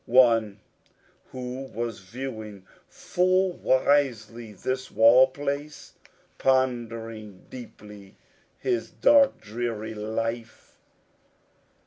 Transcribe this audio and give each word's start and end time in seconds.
One 0.07 0.59
who 1.31 1.65
was 1.71 1.99
viewing 1.99 2.65
full 2.89 3.51
wisely 3.51 4.51
this 4.51 4.89
wall 4.89 5.27
place, 5.27 5.93
Pondering 6.39 7.45
deeply 7.51 8.15
his 8.57 8.89
dark, 8.89 9.39
dreary 9.39 9.93
life. 9.93 10.75